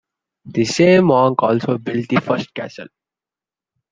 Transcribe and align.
The 0.45 0.65
same 0.65 1.05
monk 1.05 1.43
also 1.43 1.77
built 1.77 2.09
the 2.09 2.19
first 2.21 2.55
castle. 2.55 2.87